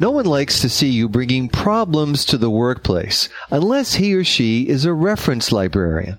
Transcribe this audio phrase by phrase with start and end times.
[0.00, 4.68] No one likes to see you bringing problems to the workplace unless he or she
[4.68, 6.18] is a reference librarian.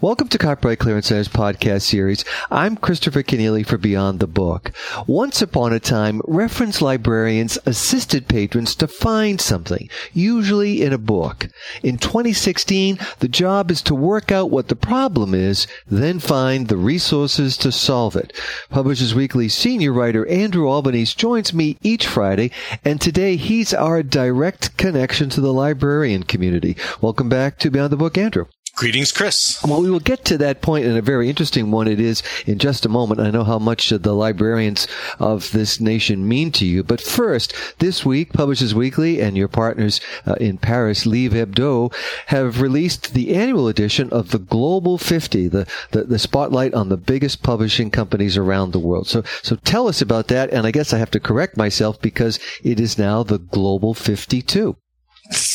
[0.00, 2.24] Welcome to Copyright Clearance Center's podcast series.
[2.50, 4.72] I'm Christopher Kenneally for Beyond the Book.
[5.06, 11.48] Once upon a time, reference librarians assisted patrons to find something, usually in a book.
[11.82, 16.76] In 2016, the job is to work out what the problem is, then find the
[16.76, 18.32] resources to solve it.
[18.70, 22.50] Publishers Weekly senior writer Andrew Albanese joins me each Friday,
[22.84, 26.76] and today he's our direct connection to the librarian community.
[27.00, 28.46] Welcome back to Beyond the Book, Andrew.
[28.76, 29.58] Greetings, Chris.
[29.64, 32.58] Well, we will get to that point in a very interesting one it is in
[32.58, 33.22] just a moment.
[33.22, 34.86] I know how much the librarians
[35.18, 36.84] of this nation mean to you.
[36.84, 41.90] But first, this week, Publishers Weekly and your partners uh, in Paris, Livre Hebdo,
[42.26, 46.98] have released the annual edition of the Global 50, the, the, the spotlight on the
[46.98, 49.08] biggest publishing companies around the world.
[49.08, 50.50] So, so tell us about that.
[50.50, 54.76] And I guess I have to correct myself because it is now the Global 52.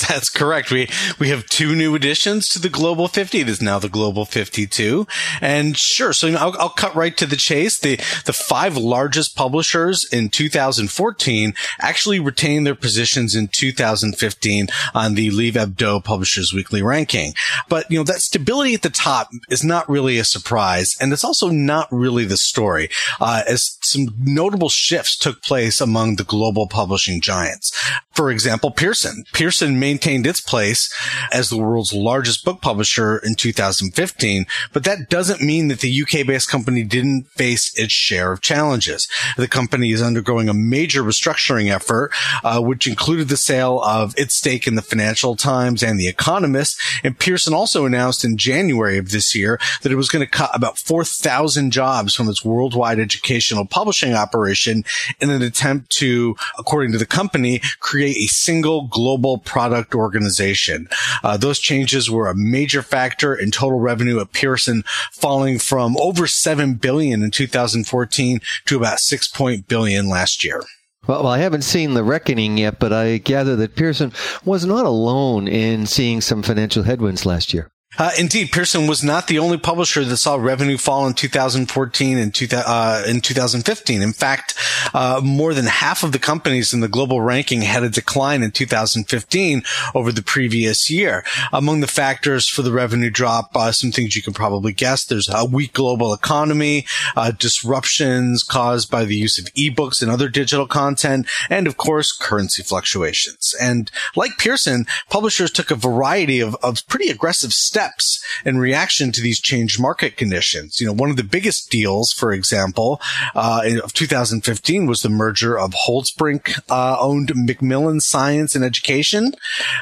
[0.10, 0.72] That's correct.
[0.72, 3.40] We we have two new additions to the Global 50.
[3.40, 5.08] It is now the Global 52.
[5.42, 7.80] And sure, so I'll, I'll cut right to the chase.
[7.80, 15.30] The the five largest publishers in 2014 actually retained their positions in 2015 on the
[15.32, 17.34] Livre Hebdo Publishers Weekly ranking.
[17.70, 21.24] But you know that stability at the top is not really a surprise, and it's
[21.24, 26.68] also not really the story, uh, as some notable shifts took place among the global
[26.68, 27.72] publishing giants.
[28.14, 29.24] For example, Pearson.
[29.34, 30.90] Pearson Pearson maintained its place
[31.34, 36.26] as the world's largest book publisher in 2015, but that doesn't mean that the UK
[36.26, 39.08] based company didn't face its share of challenges.
[39.36, 42.12] The company is undergoing a major restructuring effort,
[42.44, 46.80] uh, which included the sale of its stake in the Financial Times and The Economist.
[47.04, 50.52] And Pearson also announced in January of this year that it was going to cut
[50.54, 54.86] about 4,000 jobs from its worldwide educational publishing operation
[55.20, 60.88] in an attempt to, according to the company, create a single global product organization.
[61.24, 66.28] Uh, those changes were a major factor in total revenue at Pearson, falling from over
[66.28, 70.64] seven billion in 2014 to about six point billion last year.
[71.08, 74.14] Well, I haven't seen the reckoning yet, but I gather that Pearson
[74.46, 77.72] was not alone in seeing some financial headwinds last year.
[77.98, 82.34] Uh, indeed, Pearson was not the only publisher that saw revenue fall in 2014 and
[82.34, 84.02] two, uh, in 2015.
[84.02, 84.56] In fact,
[84.94, 88.52] uh, more than half of the companies in the global ranking had a decline in
[88.52, 89.64] 2015
[89.94, 91.26] over the previous year.
[91.52, 95.04] Among the factors for the revenue drop, uh, some things you can probably guess.
[95.04, 96.86] There's a weak global economy,
[97.18, 102.14] uh, disruptions caused by the use of ebooks and other digital content, and of course,
[102.18, 103.54] currency fluctuations.
[103.60, 109.12] And like Pearson, publishers took a variety of, of pretty aggressive steps steps in reaction
[109.12, 110.80] to these changed market conditions.
[110.80, 113.02] You know, one of the biggest deals, for example,
[113.36, 119.34] uh, of 2015 was the merger of Holtzbrinck uh, owned Macmillan Science and Education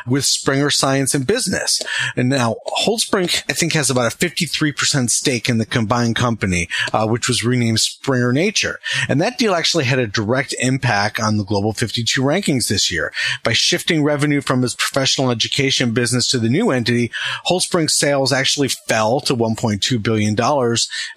[0.07, 1.81] with Springer Science and Business.
[2.15, 2.55] And now
[2.85, 7.43] Holtzbrinck, I think, has about a 53% stake in the combined company, uh, which was
[7.43, 8.79] renamed Springer Nature.
[9.07, 13.11] And that deal actually had a direct impact on the Global 52 rankings this year.
[13.43, 17.11] By shifting revenue from its professional education business to the new entity,
[17.47, 20.35] Holtzbrinck sales actually fell to $1.2 billion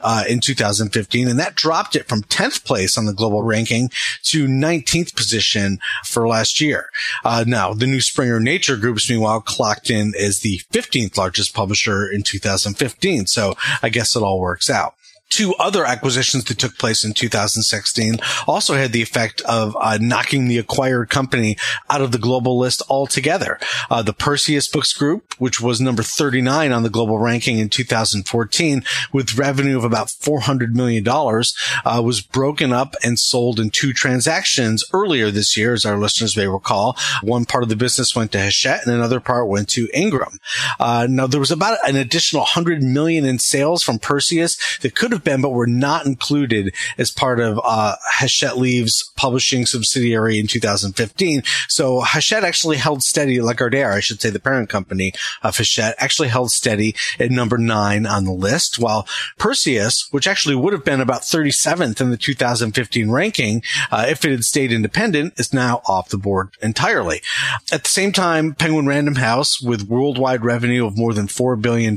[0.00, 3.90] uh, in 2015, and that dropped it from 10th place on the global ranking
[4.24, 6.90] to 19th position for last year.
[7.24, 12.06] Uh, now, the new Springer Nature Groups, meanwhile, clocked in as the 15th largest publisher
[12.10, 13.26] in 2015.
[13.26, 14.94] So I guess it all works out
[15.32, 20.48] two other acquisitions that took place in 2016 also had the effect of uh, knocking
[20.48, 21.56] the acquired company
[21.88, 23.58] out of the global list altogether.
[23.90, 28.84] Uh, the Perseus Books Group, which was number 39 on the global ranking in 2014
[29.12, 34.84] with revenue of about $400 million, uh, was broken up and sold in two transactions
[34.92, 36.96] earlier this year, as our listeners may recall.
[37.22, 40.38] One part of the business went to Hachette and another part went to Ingram.
[40.78, 45.12] Uh, now there was about an additional 100 million in sales from Perseus that could
[45.12, 50.38] have have been, but were not included as part of uh, Hachette Livre's publishing subsidiary
[50.38, 51.42] in 2015.
[51.68, 56.28] So Hachette actually held steady, Lagardère, I should say, the parent company of Hachette, actually
[56.28, 59.06] held steady at number nine on the list, while
[59.38, 64.30] Perseus, which actually would have been about 37th in the 2015 ranking, uh, if it
[64.30, 67.22] had stayed independent, is now off the board entirely.
[67.70, 71.96] At the same time, Penguin Random House, with worldwide revenue of more than $4 billion,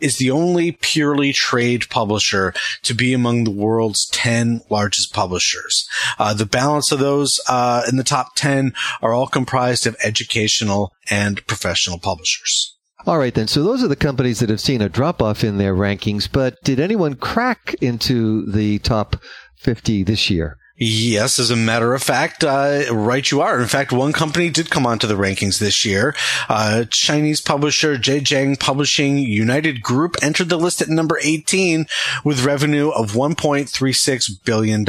[0.00, 5.88] is the only purely trade publisher publisher to be among the world's 10 largest publishers.
[6.18, 10.92] Uh, the balance of those uh, in the top 10 are all comprised of educational
[11.10, 12.76] and professional publishers.
[13.04, 13.48] All right, then.
[13.48, 16.28] So those are the companies that have seen a drop off in their rankings.
[16.30, 19.16] But did anyone crack into the top
[19.56, 20.56] 50 this year?
[20.78, 23.60] Yes, as a matter of fact, uh, right you are.
[23.60, 26.14] In fact, one company did come onto the rankings this year.
[26.48, 31.84] Uh, Chinese publisher Zhejiang Publishing United Group entered the list at number 18
[32.24, 34.88] with revenue of $1.36 billion.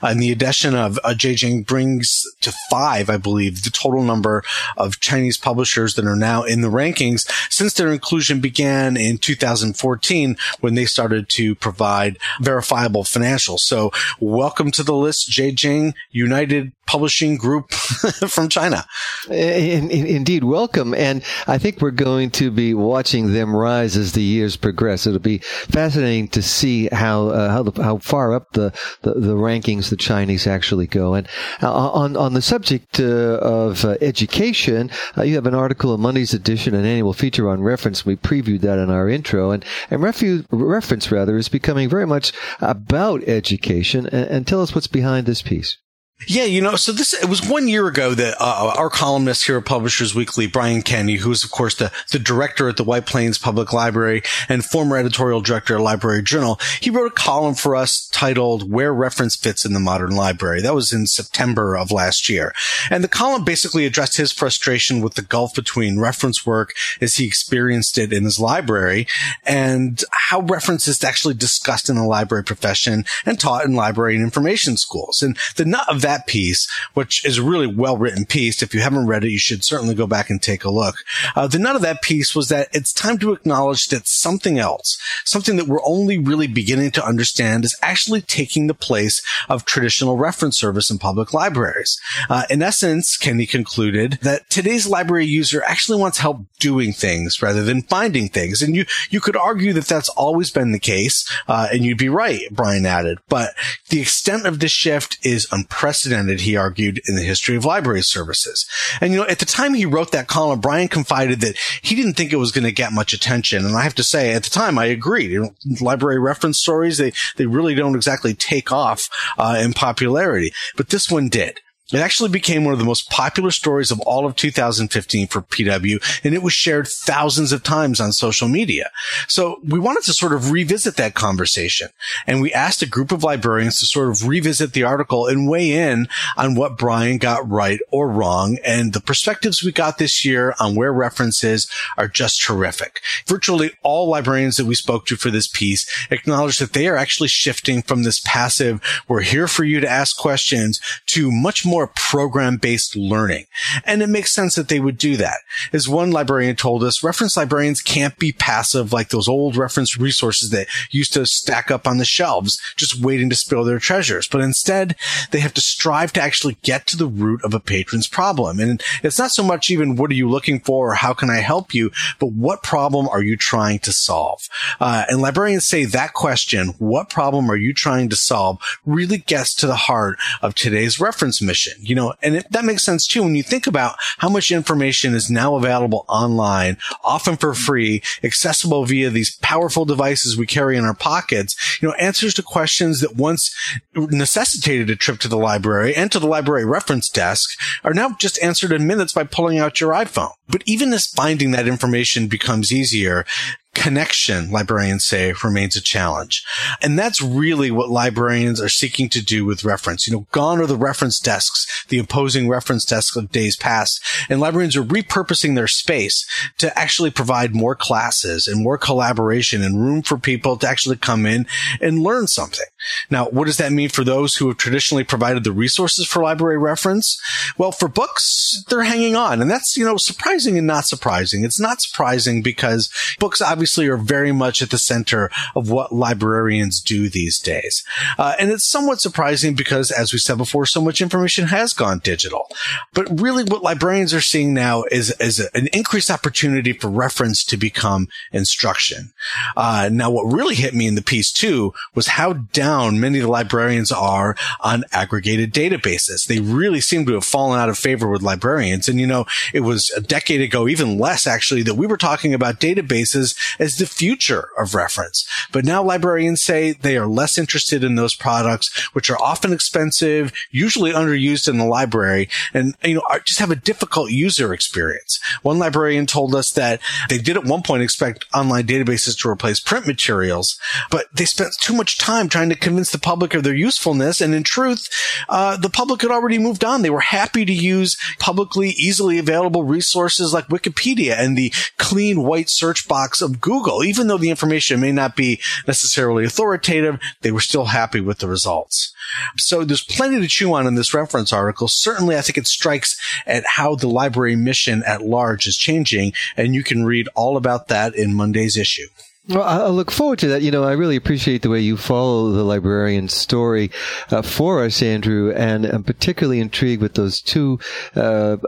[0.00, 4.44] And the addition of uh, Zhejiang brings to five, I believe, the total number
[4.76, 10.36] of Chinese publishers that are now in the rankings since their inclusion began in 2014
[10.60, 13.58] when they started to provide verifiable financials.
[13.60, 13.90] So
[14.20, 17.70] welcome to the list Zhejiang United Publishing Group
[18.28, 18.84] from China.
[19.28, 20.92] In, in, indeed, welcome.
[20.92, 25.06] And I think we're going to be watching them rise as the years progress.
[25.06, 28.72] It'll be fascinating to see how uh, how, the, how far up the,
[29.02, 31.14] the, the, rankings the Chinese actually go.
[31.14, 31.28] And
[31.62, 36.00] uh, on on the subject uh, of uh, education, uh, you have an article in
[36.00, 38.04] Monday's edition, an annual feature on reference.
[38.04, 42.32] We previewed that in our intro, and and refu- reference rather is becoming very much
[42.60, 44.06] about education.
[44.06, 45.78] And, and tell us what's behind this piece.
[46.26, 49.56] Yeah, you know, so this, it was one year ago that uh, our columnist here
[49.56, 53.06] at Publishers Weekly, Brian Kenney, who is of course the, the director at the White
[53.06, 57.74] Plains Public Library and former editorial director at Library Journal, he wrote a column for
[57.74, 60.60] us titled Where Reference Fits in the Modern Library.
[60.60, 62.52] That was in September of last year.
[62.90, 67.26] And the column basically addressed his frustration with the gulf between reference work as he
[67.26, 69.06] experienced it in his library
[69.44, 74.22] and how reference is actually discussed in the library profession and taught in library and
[74.24, 75.22] information schools.
[75.22, 78.62] And the nut of that that piece, which is a really well written piece.
[78.62, 80.96] If you haven't read it, you should certainly go back and take a look.
[81.36, 84.98] Uh, the nut of that piece was that it's time to acknowledge that something else,
[85.24, 90.16] something that we're only really beginning to understand is actually taking the place of traditional
[90.16, 91.96] reference service in public libraries.
[92.28, 97.62] Uh, in essence, Kenney concluded that today's library user actually wants help doing things rather
[97.62, 98.62] than finding things.
[98.62, 101.30] And you, you could argue that that's always been the case.
[101.46, 103.54] Uh, and you'd be right, Brian added, but
[103.90, 108.02] the extent of this shift is unprecedented unprecedented, he argued, in the history of library
[108.02, 108.66] services.
[109.00, 112.14] And, you know, at the time he wrote that column, Brian confided that he didn't
[112.14, 113.64] think it was going to get much attention.
[113.64, 115.30] And I have to say, at the time, I agreed.
[115.30, 119.08] You know, library reference stories, they, they really don't exactly take off,
[119.38, 120.52] uh, in popularity.
[120.76, 121.60] But this one did.
[121.92, 126.20] It actually became one of the most popular stories of all of 2015 for PW,
[126.24, 128.90] and it was shared thousands of times on social media.
[129.28, 131.88] So we wanted to sort of revisit that conversation,
[132.26, 135.72] and we asked a group of librarians to sort of revisit the article and weigh
[135.72, 138.58] in on what Brian got right or wrong.
[138.64, 143.00] And the perspectives we got this year on where references are just terrific.
[143.26, 147.28] Virtually all librarians that we spoke to for this piece acknowledged that they are actually
[147.28, 151.92] shifting from this passive, we're here for you to ask questions to much more more
[151.96, 153.46] program based learning.
[153.84, 155.38] And it makes sense that they would do that.
[155.72, 160.50] As one librarian told us, reference librarians can't be passive like those old reference resources
[160.50, 164.28] that used to stack up on the shelves, just waiting to spill their treasures.
[164.28, 164.94] But instead,
[165.30, 168.60] they have to strive to actually get to the root of a patron's problem.
[168.60, 171.38] And it's not so much even what are you looking for or how can I
[171.38, 174.42] help you, but what problem are you trying to solve?
[174.80, 179.54] Uh, and librarians say that question, what problem are you trying to solve, really gets
[179.54, 183.06] to the heart of today's reference mission information, you know, and it, that makes sense
[183.06, 188.02] too when you think about how much information is now available online, often for free,
[188.22, 193.00] accessible via these powerful devices we carry in our pockets, you know, answers to questions
[193.00, 193.54] that once
[193.94, 197.50] necessitated a trip to the library and to the library reference desk
[197.84, 200.32] are now just answered in minutes by pulling out your iPhone.
[200.48, 203.24] But even as finding that information becomes easier,
[203.74, 206.44] connection, librarians say, remains a challenge.
[206.82, 210.06] And that's really what librarians are seeking to do with reference.
[210.06, 214.40] You know, gone are the reference desks, the imposing reference desks of days past, and
[214.40, 216.26] librarians are repurposing their space
[216.58, 221.24] to actually provide more classes and more collaboration and room for people to actually come
[221.24, 221.46] in
[221.80, 222.66] and learn something.
[223.10, 226.58] Now, what does that mean for those who have traditionally provided the resources for library
[226.58, 227.20] reference?
[227.58, 229.42] Well, for books, they're hanging on.
[229.42, 231.44] And that's, you know, surprising and not surprising.
[231.44, 236.80] It's not surprising because books obviously are very much at the center of what librarians
[236.80, 237.84] do these days.
[238.18, 242.00] Uh, and it's somewhat surprising because, as we said before, so much information has gone
[242.02, 242.48] digital.
[242.94, 247.56] But really what librarians are seeing now is, is an increased opportunity for reference to
[247.56, 249.12] become instruction.
[249.56, 253.18] Uh, now, what really hit me in the piece too was how down down many
[253.18, 256.26] of the librarians are on aggregated databases.
[256.26, 258.88] They really seem to have fallen out of favor with librarians.
[258.88, 262.34] And, you know, it was a decade ago, even less actually, that we were talking
[262.34, 265.26] about databases as the future of reference.
[265.52, 270.32] But now librarians say they are less interested in those products, which are often expensive,
[270.50, 275.18] usually underused in the library, and, you know, just have a difficult user experience.
[275.42, 279.60] One librarian told us that they did at one point expect online databases to replace
[279.60, 280.58] print materials,
[280.90, 284.20] but they spent too much time trying to convince the public of their usefulness.
[284.20, 284.88] And in truth,
[285.28, 286.82] uh, the public had already moved on.
[286.82, 292.50] They were happy to use publicly easily available resources like Wikipedia and the clean white
[292.50, 293.84] search box of Google.
[293.84, 298.28] Even though the information may not be necessarily authoritative, they were still happy with the
[298.28, 298.94] results.
[299.36, 301.68] So there's plenty to chew on in this reference article.
[301.68, 306.54] Certainly, I think it strikes at how the library mission at large is changing, and
[306.54, 308.86] you can read all about that in Monday's issue.
[309.30, 310.42] Well, I look forward to that.
[310.42, 313.70] You know, I really appreciate the way you follow the librarian's story
[314.10, 317.60] uh, for us, Andrew, and I'm particularly intrigued with those two
[317.94, 318.38] uh,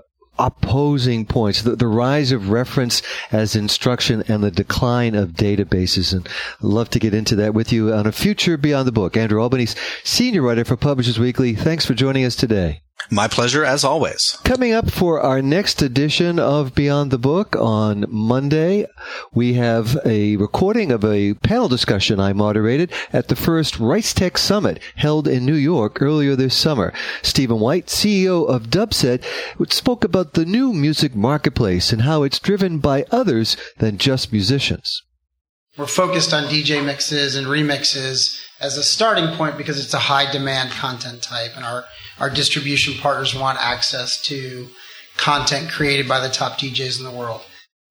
[0.40, 6.26] opposing points the, the, rise of reference as instruction and the decline of databases and
[6.58, 9.42] I'd love to get into that with you on a future beyond the book andrew
[9.42, 12.80] albanese senior writer for publishers weekly thanks for joining us today
[13.10, 14.38] my pleasure, as always.
[14.44, 18.86] Coming up for our next edition of Beyond the Book on Monday,
[19.34, 24.80] we have a recording of a panel discussion I moderated at the first RightsTech Summit
[24.96, 26.92] held in New York earlier this summer.
[27.22, 29.22] Stephen White, CEO of Dubset,
[29.72, 35.02] spoke about the new music marketplace and how it's driven by others than just musicians.
[35.76, 40.30] We're focused on DJ mixes and remixes as a starting point because it's a high
[40.30, 41.84] demand content type and our
[42.22, 44.68] our distribution partners want access to
[45.16, 47.42] content created by the top DJs in the world.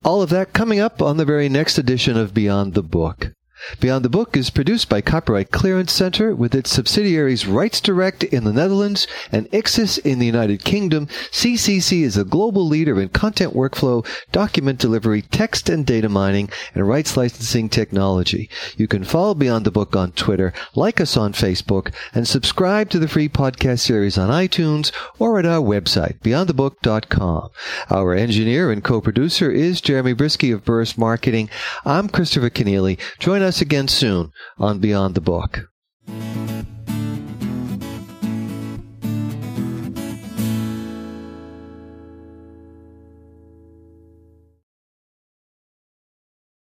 [0.06, 3.34] All of that coming up on the very next edition of Beyond the Book.
[3.80, 8.54] Beyond the Book is produced by Copyright Clearance Center with its subsidiaries RightsDirect in the
[8.54, 11.08] Netherlands and Ixxus in the United Kingdom.
[11.32, 16.88] CCC is a global leader in content workflow, document delivery, text and data mining, and
[16.88, 18.50] rights licensing technology.
[18.78, 23.00] You can follow Beyond the Book on Twitter, like us on Facebook, and subscribe to
[23.00, 27.50] the free podcast series on iTunes or at our website, beyondthebook.com.
[27.90, 31.50] Our engineer and co-producer is Jeremy Brieske of Burst Marketing.
[31.86, 32.98] I'm Christopher Kenneally.
[33.20, 35.68] Join us us again soon on Beyond the Book.